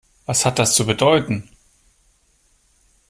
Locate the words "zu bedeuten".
0.73-1.47